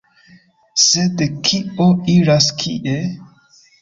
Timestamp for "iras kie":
2.17-2.97